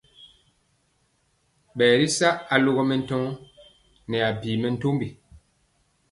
[1.77, 3.25] Ɓɛ ri sa alogɔ mɛntɔɔ
[4.09, 5.07] nɛ abi mɛntombi.